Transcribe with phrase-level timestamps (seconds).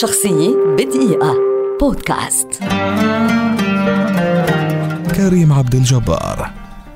[0.00, 1.34] شخصية بدقيقة.
[1.80, 2.48] بودكاست.
[5.16, 6.50] كريم عبد الجبار